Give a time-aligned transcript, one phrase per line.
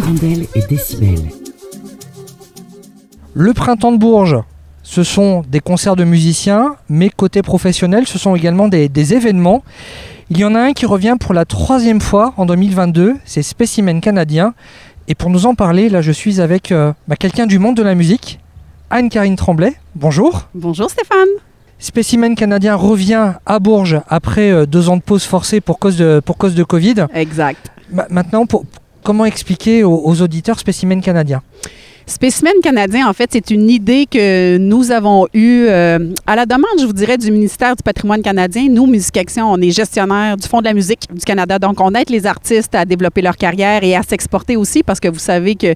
[0.00, 1.18] Hirondelle et Décibel.
[3.32, 4.36] Le printemps de Bourges,
[4.82, 9.62] ce sont des concerts de musiciens, mais côté professionnel, ce sont également des, des événements.
[10.28, 14.02] Il y en a un qui revient pour la troisième fois en 2022, c'est Spécimen
[14.02, 14.52] Canadien.
[15.08, 17.82] Et pour nous en parler, là je suis avec euh, bah, quelqu'un du monde de
[17.82, 18.38] la musique,
[18.90, 19.72] Anne-Karine Tremblay.
[19.94, 20.48] Bonjour.
[20.54, 21.28] Bonjour Stéphane.
[21.78, 26.20] Spécimen Canadien revient à Bourges après euh, deux ans de pause forcée pour cause de,
[26.22, 27.06] pour cause de Covid.
[27.14, 27.70] Exact.
[27.90, 28.66] Ma- maintenant, pour-
[29.06, 31.40] comment expliquer aux, auditeurs Spécimen Canadien
[32.08, 36.78] Spécimen canadien, en fait, c'est une idée que nous avons eue euh, à la demande,
[36.78, 38.68] je vous dirais, du ministère du patrimoine canadien.
[38.70, 41.58] Nous, Musique Action, on est gestionnaire du Fonds de la musique du Canada.
[41.58, 45.08] Donc, on aide les artistes à développer leur carrière et à s'exporter aussi parce que
[45.08, 45.74] vous savez que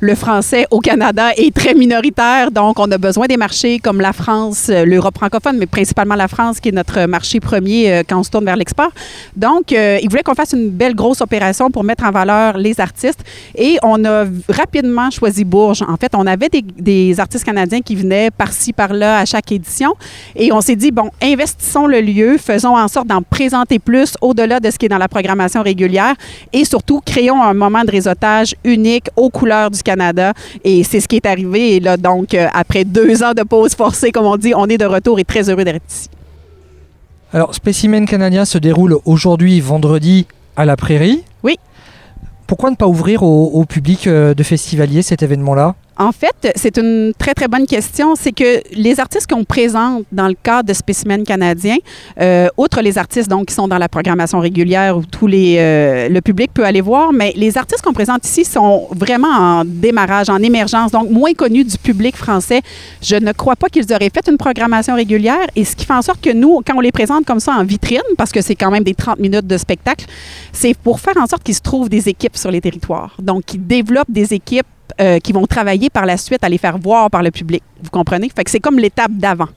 [0.00, 2.50] le français au Canada est très minoritaire.
[2.50, 6.28] Donc, on a besoin des marchés comme la France, euh, l'Europe francophone, mais principalement la
[6.28, 8.92] France qui est notre marché premier euh, quand on se tourne vers l'export.
[9.34, 12.78] Donc, euh, ils voulaient qu'on fasse une belle grosse opération pour mettre en valeur les
[12.82, 13.20] artistes.
[13.56, 15.84] Et on a rapidement choisi Bourges.
[15.88, 19.94] En fait, on avait des, des artistes canadiens qui venaient par-ci, par-là à chaque édition.
[20.36, 24.60] Et on s'est dit, bon, investissons le lieu, faisons en sorte d'en présenter plus au-delà
[24.60, 26.14] de ce qui est dans la programmation régulière.
[26.52, 30.32] Et surtout, créons un moment de réseautage unique aux couleurs du Canada.
[30.64, 31.76] Et c'est ce qui est arrivé.
[31.76, 34.78] Et là, donc, euh, après deux ans de pause forcée, comme on dit, on est
[34.78, 36.08] de retour et très heureux d'être ici.
[37.32, 40.26] Alors, Spécimen Canadien se déroule aujourd'hui, vendredi,
[40.56, 41.22] à la Prairie.
[41.44, 41.56] Oui.
[42.50, 45.76] Pourquoi ne pas ouvrir au, public euh, de festivaliers cet événement-là?
[46.00, 48.14] En fait, c'est une très, très bonne question.
[48.16, 51.76] C'est que les artistes qu'on présente dans le cadre de Spécimen canadien,
[52.18, 56.52] euh, outre les artistes qui sont dans la programmation régulière où les, euh, le public
[56.54, 60.90] peut aller voir, mais les artistes qu'on présente ici sont vraiment en démarrage, en émergence,
[60.90, 62.62] donc moins connus du public français.
[63.02, 66.00] Je ne crois pas qu'ils auraient fait une programmation régulière et ce qui fait en
[66.00, 68.70] sorte que nous, quand on les présente comme ça en vitrine, parce que c'est quand
[68.70, 70.06] même des 30 minutes de spectacle,
[70.50, 73.14] c'est pour faire en sorte qu'ils se trouvent des équipes sur les territoires.
[73.18, 74.64] Donc, qu'ils développent des équipes
[75.00, 77.62] euh, qui vont travailler par la suite à les faire voir par le public.
[77.82, 78.30] Vous comprenez?
[78.34, 79.48] Fait que c'est comme l'étape d'avant.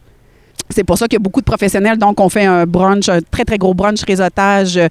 [0.70, 1.98] C'est pour ça qu'il y a beaucoup de professionnels.
[1.98, 4.88] Donc, on fait un brunch, un très, très gros brunch réseautage euh,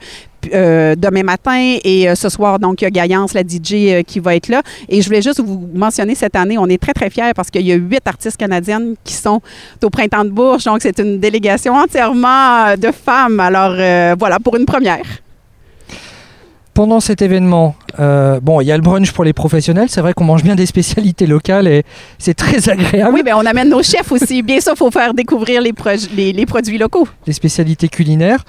[0.52, 1.78] euh, demain matin.
[1.82, 4.62] Et ce soir, donc, il y a Gaillance, la DJ, qui va être là.
[4.88, 7.66] Et je voulais juste vous mentionner cette année, on est très, très fiers parce qu'il
[7.66, 9.40] y a huit artistes canadiennes qui sont
[9.82, 10.64] au Printemps de Bourges.
[10.64, 13.40] Donc, c'est une délégation entièrement de femmes.
[13.40, 13.74] Alors,
[14.18, 15.21] voilà, pour une première.
[16.74, 19.88] Pendant cet événement, euh, bon, il y a le brunch pour les professionnels.
[19.90, 21.84] C'est vrai qu'on mange bien des spécialités locales et
[22.18, 23.14] c'est très agréable.
[23.14, 24.42] Oui, bien, on amène nos chefs aussi.
[24.42, 27.06] Bien sûr, il faut faire découvrir les, proj- les- les produits locaux.
[27.26, 28.42] Les spécialités culinaires.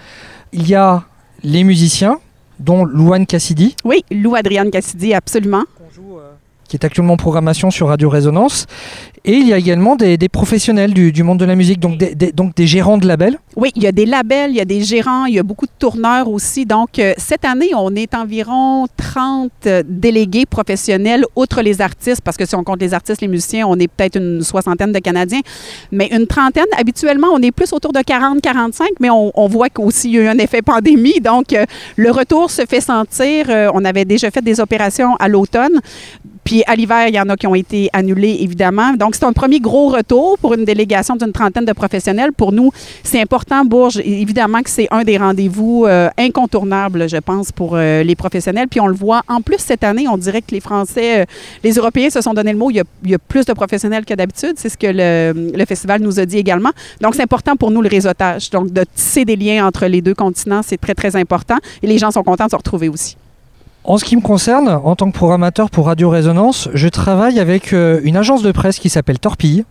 [0.54, 1.04] Il y a
[1.44, 2.20] les musiciens,
[2.60, 5.64] dont Louane Cassidy, Oui, Lou Adriane Cassidy, absolument.
[6.74, 8.66] Qui est actuellement en programmation sur Radio Résonance.
[9.26, 12.56] Et il y a également des, professionnels du, monde de la musique, donc des, donc
[12.56, 13.38] des gérants de labels.
[13.56, 15.68] Oui, il y a des labels, il y a des gérants, il y a beaucoup
[15.68, 16.66] de tourneurs aussi.
[16.66, 22.38] Donc, euh, cette année, on est environ 30 euh, délégués professionnels, outre les artistes, parce
[22.38, 25.42] que si on compte les artistes, les musiciens, on est peut-être une soixantaine de Canadiens,
[25.92, 26.66] mais une trentaine.
[26.76, 30.24] Habituellement, on est plus autour de 40-45, mais on, on voit qu'aussi il y a
[30.24, 31.22] eu un effet pandémie.
[31.22, 31.66] Donc, euh,
[31.98, 33.46] le retour se fait sentir.
[33.50, 35.80] Euh, on avait déjà fait des opérations à l'automne.
[36.44, 38.94] Puis à l'hiver, il y en a qui ont été annulés, évidemment.
[38.94, 42.32] Donc, c'est un premier gros retour pour une délégation d'une trentaine de professionnels.
[42.34, 42.72] Pour nous,
[43.04, 44.00] c'est important, Bourges.
[44.04, 48.68] Évidemment que c'est un des rendez-vous euh, incontournables, je pense, pour euh, les professionnels.
[48.68, 49.22] Puis on le voit.
[49.28, 51.26] En plus, cette année, on dirait que les Français, euh,
[51.64, 52.70] les Européens se sont donné le mot.
[52.70, 54.54] Il y a, il y a plus de professionnels que d'habitude.
[54.58, 56.72] C'est ce que le, le festival nous a dit également.
[57.02, 58.50] Donc, c'est important pour nous le réseautage.
[58.50, 61.58] Donc, de tisser des liens entre les deux continents, c'est très, très important.
[61.82, 63.16] Et les gens sont contents de se retrouver aussi.
[63.84, 67.74] En ce qui me concerne, en tant que programmateur pour Radio Résonance, je travaille avec
[67.74, 69.66] euh, une agence de presse qui s'appelle Torpille.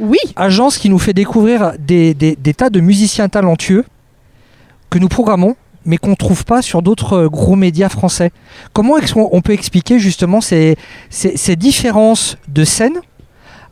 [0.00, 3.84] Oui, Agence qui nous fait découvrir des, des- des tas de musiciens talentueux
[4.90, 5.56] que nous programmons,
[5.86, 8.32] mais qu'on ne trouve pas sur d'autres euh, gros médias français.
[8.74, 10.76] Comment est-ce qu'on on peut expliquer justement ces,
[11.08, 12.98] ces- ces différences de scène,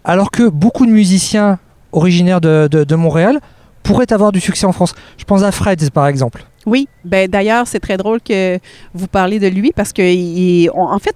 [0.04, 1.58] alors que beaucoup de musiciens
[1.92, 3.40] originaires de, de- de Montréal
[3.82, 4.94] pourraient avoir du succès en France?
[5.18, 6.44] Je pense à Freds par exemple.
[6.66, 8.58] Oui, ben d'ailleurs, c'est très drôle que
[8.92, 11.14] vous parlez de lui parce que, il- en fait,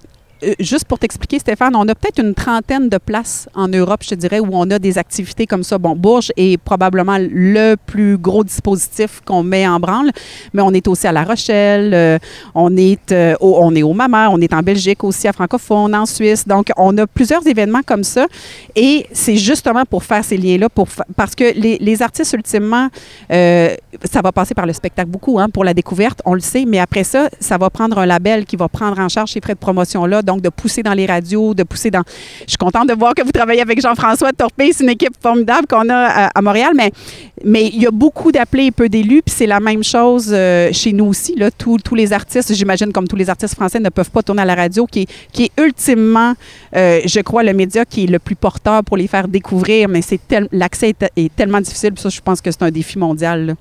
[0.59, 4.15] juste pour t'expliquer, Stéphane, on a peut-être une trentaine de places en Europe, je te
[4.15, 5.77] dirais, où on a des activités comme ça.
[5.77, 10.11] Bon, Bourges est probablement le plus gros dispositif qu'on met en branle,
[10.53, 12.19] mais on est aussi à La Rochelle, euh,
[12.55, 15.93] on, est, euh, au, on est au Mama, on est en Belgique aussi, à Francophone,
[15.95, 16.47] en Suisse.
[16.47, 18.25] Donc, on a plusieurs événements comme ça.
[18.75, 20.69] Et c'est justement pour faire ces liens-là,
[21.15, 22.87] parce que les, artistes, ultimement,
[23.31, 23.75] euh,
[24.11, 26.79] ça va passer par le spectacle beaucoup hein, pour la découverte, on le sait, mais
[26.79, 29.59] après ça, ça va prendre un label qui va prendre en charge ces frais de
[29.59, 30.21] promotion-là.
[30.31, 32.03] Donc de pousser dans les radios, de pousser dans.
[32.45, 34.71] Je suis contente de voir que vous travaillez avec Jean-François Torpé.
[34.73, 36.91] C'est une équipe formidable qu'on a à, Montréal, mais
[37.43, 40.69] mais il y a beaucoup d'appelés et peu d'élus, puis c'est la même chose euh,
[40.71, 41.35] chez nous aussi.
[41.35, 41.49] Là.
[41.49, 44.45] Tous, tous les artistes, j'imagine, comme tous les artistes français, ne peuvent pas tourner à
[44.45, 46.33] la radio, qui est, qui est ultimement,
[46.75, 50.01] euh, je crois, le média qui est le plus porteur pour les faire découvrir, mais
[50.03, 50.19] c'est
[50.51, 53.55] l'accès est, tellement difficile, puis ça, je pense que c'est un défi mondial.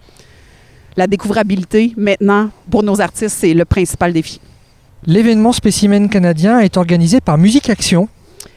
[0.96, 4.40] La découvrabilité, maintenant, pour nos artistes, c'est le principal défi.
[5.06, 8.08] L'événement Spécimen canadien est organisé par Musique Action.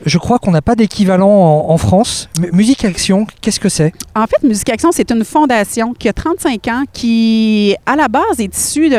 [0.06, 2.28] Je crois qu'on n'a pas d'équivalent en, France.
[2.52, 3.94] Musique Action, qu'est-ce que c'est?
[4.14, 8.40] En fait, Musique Action, c'est une fondation qui a 35 ans, qui, à la base,
[8.40, 8.92] est issue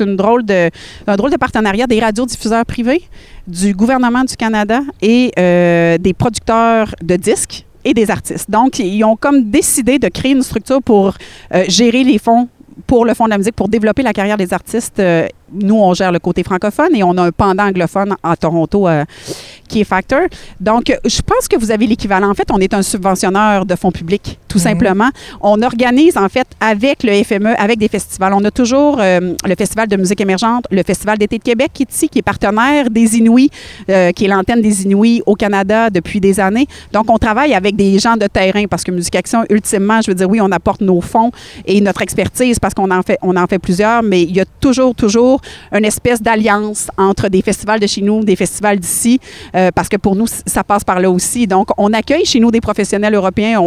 [0.00, 0.70] une drôle de,
[1.14, 3.02] drôle de partenariat des radiodiffuseurs privés,
[3.46, 8.50] du gouvernement du Canada et euh, des producteurs de disques et des artistes.
[8.50, 11.14] Donc, ils ont comme décidé de créer une structure pour
[11.54, 12.48] euh, gérer les fonds
[12.86, 15.94] pour le Fonds de la musique, pour développer la carrière des artistes euh, nous, on
[15.94, 19.04] gère le côté francophone et on a un pendant anglophone à Toronto euh,
[19.68, 20.22] qui est Factor.
[20.60, 22.30] Donc, je pense que vous avez l'équivalent.
[22.30, 24.64] En fait, on est un subventionneur de fonds publics, tout mhm.
[24.64, 25.08] simplement.
[25.40, 28.32] On organise, en fait, avec le FME, avec des festivals.
[28.34, 31.82] On a toujours euh, le Festival de musique émergente, le Festival d'été de Québec qui
[31.82, 33.50] est ici, qui est partenaire des Inuits,
[33.88, 36.66] euh, qui est l'antenne des Inuits au Canada depuis des années.
[36.92, 40.14] Donc, on travaille avec des gens de terrain parce que Musique Action, ultimement, je veux
[40.14, 41.30] dire, oui, on apporte nos fonds
[41.66, 44.44] et notre expertise parce qu'on en fait, on en fait plusieurs, mais il y a
[44.60, 45.40] toujours, toujours
[45.72, 49.20] une espèce d'alliance entre des festivals de chez nous, des festivals d'ici,
[49.54, 51.46] euh, parce que pour nous, ça passe par là aussi.
[51.46, 53.60] Donc, on accueille chez nous des professionnels européens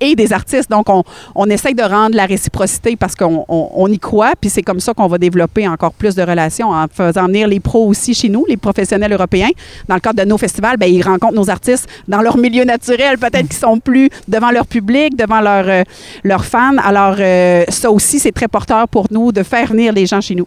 [0.00, 0.70] et des artistes.
[0.70, 1.02] Donc, on,
[1.34, 5.06] on essaye de rendre la réciprocité parce qu'on y croit, puis c'est comme ça qu'on
[5.08, 8.56] va développer encore plus de relations en faisant venir les pros aussi chez nous, les
[8.56, 9.50] professionnels européens.
[9.88, 13.18] Dans le cadre de nos festivals, bien, ils rencontrent nos artistes dans leur milieu naturel,
[13.18, 15.82] peut-être qu'ils sont plus devant leur public, devant leurs euh,
[16.22, 16.76] leurs fans.
[16.78, 20.34] Alors, euh, ça aussi, c'est très porteur pour nous de faire venir les gens chez
[20.34, 20.46] nous.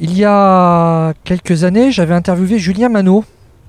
[0.00, 3.24] Il y a quelques années, j'avais interviewé Julien Manot.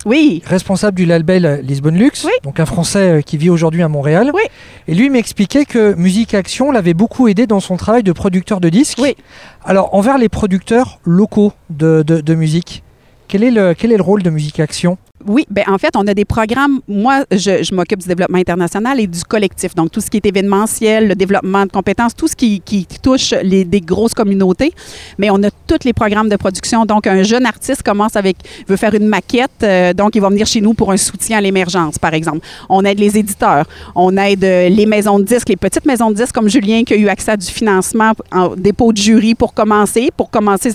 [0.06, 0.42] Oui.
[0.46, 4.32] Responsable du label Lisbonne Luxe, donc un Français euh, qui vit aujourd'hui à Montréal.
[4.34, 4.44] Oui.
[4.88, 8.70] Et lui m'expliquait que Musique Action l'avait beaucoup aidé dans son travail de producteur de
[8.70, 9.00] disques.
[9.02, 9.18] Oui.
[9.66, 12.84] Alors, envers les producteurs locaux de, de musique,
[13.28, 14.98] quel est, le, quel est le rôle de Musique Action?
[15.28, 16.80] Oui, ben en fait, on a des programmes.
[16.88, 19.76] Moi, je, m'occupe du développement international et du collectif.
[19.76, 22.62] Donc, tout ce qui est événementiel, le développement de compétences, tout ce qui,
[23.02, 24.72] touche les, des grosses communautés.
[25.18, 26.86] Mais on a tous les programmes de production.
[26.86, 28.38] Donc, un jeune artiste commence avec,
[28.68, 29.52] veut faire une maquette.
[29.64, 32.46] Euh, donc, il va venir chez nous pour un soutien à l'émergence, par exemple.
[32.70, 33.66] On aide les éditeurs.
[33.96, 36.94] On aide euh, les maisons de disques, les petites maisons de disques comme Julien qui
[36.94, 40.12] a eu accès à du financement en dépôt de jury pour commencer.
[40.16, 40.72] Pour commencer.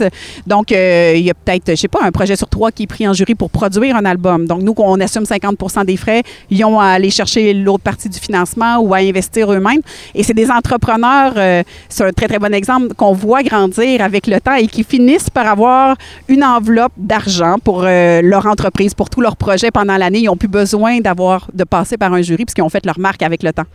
[0.46, 2.87] Donc, euh, il y a peut-être, je sais pas, un projet sur trois qui est
[2.87, 4.33] pris en jury pour produire un album.
[4.38, 6.22] Donc, nous, on assume 50% des frais.
[6.50, 9.81] Ils ont à aller chercher l'autre partie du financement ou à investir eux-mêmes.
[10.14, 14.26] Et c'est des entrepreneurs, euh, c'est un très, très bon exemple, qu'on voit grandir avec
[14.26, 15.96] le temps et qui finissent par avoir
[16.28, 20.20] une enveloppe d'argent pour euh, leur entreprise, pour tous leurs projets pendant l'année.
[20.20, 23.22] Ils n'ont plus besoin d'avoir de passer par un jury puisqu'ils ont fait leur marque
[23.22, 23.66] avec le temps.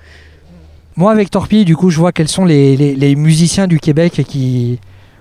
[0.95, 4.79] Moi, avec Torpille, du coup, je vois quels sont les, musiciens du Québec qui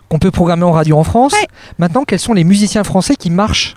[0.09, 1.35] qu'on peut programmer en radio en France.
[1.79, 3.77] Maintenant, quels sont les musiciens français qui marchent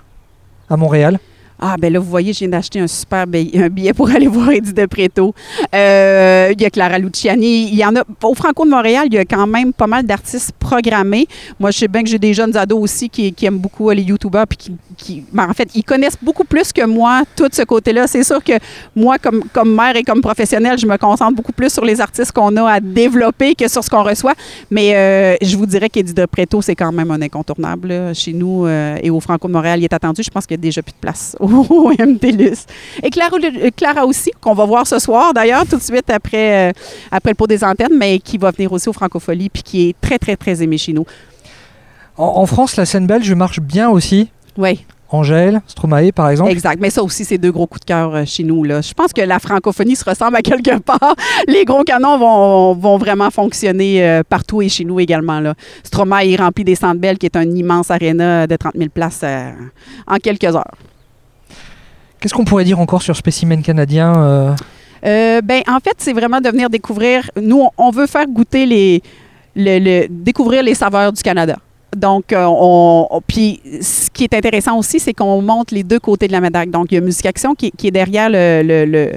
[0.70, 1.20] à Montréal?
[1.64, 4.72] Ah, ben là, vous voyez, je viens d'acheter un super billet pour aller voir Eddie
[4.72, 5.32] de Préto.
[5.72, 7.68] Euh, il y a Clara Luciani.
[7.68, 8.02] Il y en a.
[8.24, 11.28] Au Franco de Montréal, il y a quand même pas mal d'artistes programmés.
[11.60, 14.46] Moi, je sais bien que j'ai des jeunes ados aussi qui, aiment beaucoup les YouTubers
[14.48, 18.08] puis qui, qui ben, en fait, ils connaissent beaucoup plus que moi tout ce côté-là.
[18.08, 18.54] C'est sûr que
[18.96, 22.32] moi, comme, comme mère et comme professionnelle, je me concentre beaucoup plus sur les artistes
[22.32, 24.34] qu'on a à développer que sur ce qu'on reçoit.
[24.68, 28.66] Mais euh, je vous dirais qu'Eddie de Préto, c'est quand même un incontournable chez nous
[28.66, 29.78] euh, et au Franco de Montréal.
[29.78, 30.24] Il est attendu.
[30.24, 31.36] Je pense qu'il y a déjà plus de place
[31.98, 32.66] MTLUS.
[33.02, 33.36] Et Clara,
[33.76, 36.72] Clara aussi, qu'on va voir ce soir d'ailleurs, tout de suite après, euh,
[37.10, 39.96] après le pot des antennes, mais qui va venir aussi au Francophonie, puis qui est
[40.00, 41.06] très, très, très aimé chez nous.
[42.16, 44.28] En, France, la scène belge marche bien aussi.
[44.58, 44.84] Oui.
[45.08, 46.50] Angèle, Stromae, par exemple.
[46.50, 46.78] Exact.
[46.80, 48.64] Mais ça aussi, c'est deux gros coups de cœur euh, chez nous.
[48.64, 48.80] Là.
[48.80, 51.14] Je pense que la francophonie se ressemble à quelque part.
[51.46, 55.40] Les gros canons vont, vont vraiment fonctionner euh, partout et chez nous également.
[55.40, 55.54] Là.
[55.84, 59.24] Stromae est rempli des Centres Belles, qui est un immense aréna de 30 000 places
[60.06, 60.76] en quelques heures.
[62.22, 64.54] Qu'est-ce qu'on pourrait dire encore sur Spécimen canadien euh?
[65.04, 67.28] Euh, ben, en fait, c'est vraiment de venir découvrir.
[67.34, 69.02] Nous, on veut faire goûter les,
[69.56, 71.56] le, découvrir les saveurs du Canada.
[71.96, 76.28] Donc, euh, on, puis ce qui est intéressant aussi, c'est qu'on montre les deux côtés
[76.28, 76.68] de la médaille.
[76.68, 79.10] Donc, il y a Musique Action qui, est derrière le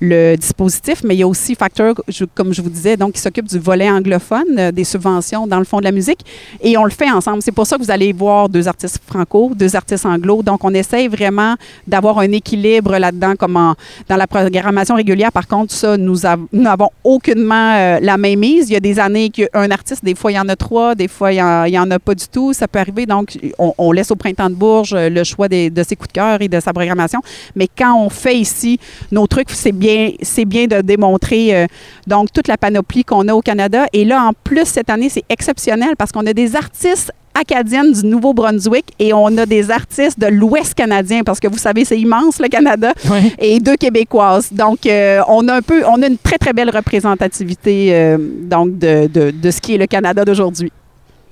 [0.00, 3.46] dispositif, mais il y a aussi Factor, je- comme je vous disais, donc qui s'occupe
[3.48, 6.20] du volet anglophone, euh, des subventions dans le fond de la musique,
[6.62, 7.42] et on le fait ensemble.
[7.42, 10.42] C'est pour ça que vous allez voir deux artistes franco, deux artistes anglo.
[10.42, 11.54] Donc, on essaye vraiment
[11.86, 13.74] d'avoir un équilibre là-dedans, comme
[14.08, 15.32] dans la programmation régulière.
[15.32, 18.68] Par contre, ça, nous av- nous n'avons aucunement euh, la même mise.
[18.70, 21.08] Il y a des années qu'un artiste, des fois, il y en a trois, des
[21.08, 21.36] fois, il
[21.70, 22.52] n'y en, a pas du tout.
[22.52, 23.06] Ça peut arriver.
[23.06, 26.40] Donc, on, laisse au printemps de Bourges euh, le choix de ses coups de cœur
[26.42, 27.20] et de sa programmation.
[27.56, 28.78] Mais quand on fait ici
[29.10, 29.87] nos trucs, c'est bien,
[30.22, 31.66] c'est bien de démontrer euh,
[32.06, 33.86] donc toute la panoplie qu'on a au Canada.
[33.92, 38.04] Et là, en plus, cette année, c'est exceptionnel parce qu'on a des artistes acadiennes du
[38.06, 42.40] Nouveau-Brunswick et on a des artistes de l'Ouest canadien parce que vous savez, c'est immense
[42.40, 42.92] le Canada
[43.38, 44.52] et deux québécoises.
[44.52, 48.78] Donc, euh, on a un peu, on a une très très belle représentativité euh, donc
[48.78, 50.72] de, de, de ce qui est le Canada d'aujourd'hui.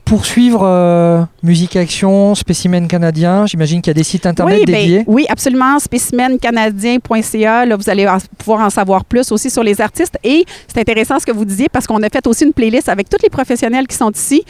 [0.06, 4.64] Pour suivre euh, Musique Action, Spécimen Canadien, j'imagine qu'il y a des sites internet oui,
[4.64, 5.04] ben, dédiés.
[5.08, 5.80] oui, absolument.
[5.80, 7.66] Spécimencanadien.ca.
[7.66, 10.16] Là, vous allez en- pouvoir en savoir plus aussi sur les artistes.
[10.22, 13.08] Et c'est intéressant ce que vous disiez parce qu'on a fait aussi une playlist avec
[13.08, 14.44] tous les professionnels qui sont ici.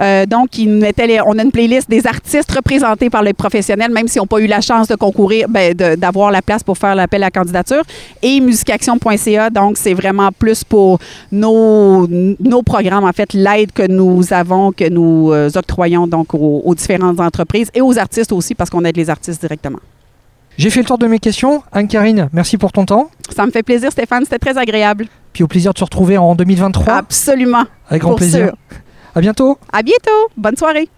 [0.00, 4.22] Euh, donc, les- on a une playlist des artistes représentés par les professionnels, même s'ils
[4.22, 7.30] n'ont pas eu la chance de concourir, ben, d'avoir la place pour faire l'appel à
[7.30, 7.82] candidature.
[8.22, 9.50] Et musicaction.ca.
[9.50, 10.98] Donc, c'est vraiment plus pour
[11.30, 15.01] nos, nos programmes, en fait, l'aide que nous avons, que nous
[15.32, 19.10] euh, octroyons donc aux, aux différentes entreprises et aux artistes aussi parce qu'on aide les
[19.10, 19.78] artistes directement.
[20.58, 21.62] J'ai fait le tour de mes questions.
[21.72, 23.10] Anne-Karine, merci pour ton temps.
[23.34, 24.24] Ça me fait plaisir, Stéphane.
[24.24, 25.06] C'était très agréable.
[25.32, 26.92] Puis au plaisir de se retrouver en 2023.
[26.92, 27.64] Absolument.
[27.88, 28.46] avec grand pour plaisir.
[28.46, 28.56] sûr.
[29.14, 29.58] À bientôt.
[29.72, 30.10] À bientôt.
[30.36, 30.88] Bonne soirée.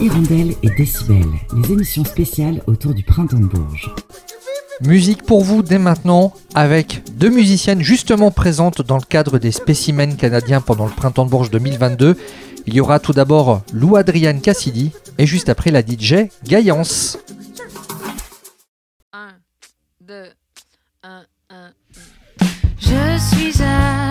[0.00, 1.24] Hirondelle et Décibel,
[1.56, 3.90] les émissions spéciales autour du printemps de Bourges.
[4.80, 10.16] Musique pour vous dès maintenant avec deux musiciennes justement présentes dans le cadre des spécimens
[10.16, 12.16] canadiens pendant le printemps de Bourges 2022.
[12.66, 17.18] Il y aura tout d'abord Lou Adrienne Cassidy et juste après la DJ Gaillance.
[19.12, 19.28] 1,
[20.00, 20.24] 2,
[21.02, 21.72] 1, 1.
[22.78, 24.03] Je suis arrivée.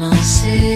[0.00, 0.69] commencer.